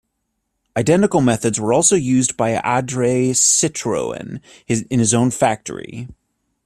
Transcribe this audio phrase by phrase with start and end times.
[0.75, 6.07] Identical methods were also used by Andre Citroen in his own factory.